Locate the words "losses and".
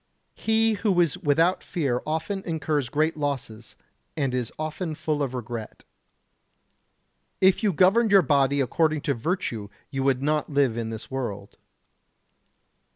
3.17-4.33